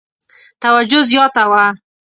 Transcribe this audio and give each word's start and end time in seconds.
توجه 0.61 1.01
زیاته 1.09 1.43
وه. 1.51 1.65